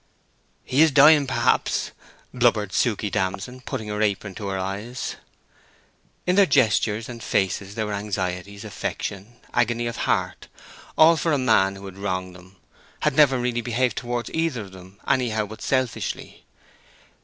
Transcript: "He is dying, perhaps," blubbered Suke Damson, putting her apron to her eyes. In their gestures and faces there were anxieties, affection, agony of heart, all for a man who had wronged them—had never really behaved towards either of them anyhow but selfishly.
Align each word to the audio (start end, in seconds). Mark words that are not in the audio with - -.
"He 0.63 0.81
is 0.81 0.89
dying, 0.89 1.27
perhaps," 1.27 1.91
blubbered 2.33 2.73
Suke 2.73 3.03
Damson, 3.11 3.61
putting 3.61 3.87
her 3.89 4.01
apron 4.01 4.33
to 4.33 4.47
her 4.47 4.57
eyes. 4.57 5.17
In 6.25 6.35
their 6.37 6.47
gestures 6.47 7.07
and 7.07 7.21
faces 7.21 7.75
there 7.75 7.85
were 7.85 7.93
anxieties, 7.93 8.65
affection, 8.65 9.35
agony 9.53 9.85
of 9.85 9.97
heart, 9.97 10.47
all 10.97 11.17
for 11.17 11.31
a 11.31 11.37
man 11.37 11.75
who 11.75 11.85
had 11.85 11.99
wronged 11.99 12.35
them—had 12.35 13.15
never 13.15 13.37
really 13.37 13.61
behaved 13.61 13.95
towards 13.97 14.31
either 14.31 14.61
of 14.61 14.71
them 14.71 14.99
anyhow 15.07 15.45
but 15.45 15.61
selfishly. 15.61 16.45